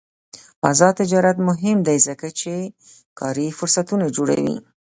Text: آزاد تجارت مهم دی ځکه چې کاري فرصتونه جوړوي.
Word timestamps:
آزاد 0.69 0.93
تجارت 1.01 1.37
مهم 1.47 1.77
دی 1.87 1.97
ځکه 2.07 2.27
چې 2.39 2.53
کاري 3.19 3.47
فرصتونه 3.57 4.05
جوړوي. 4.15 4.55